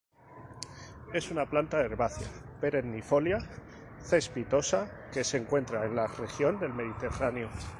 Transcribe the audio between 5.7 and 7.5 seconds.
en la región del Mediterráneo.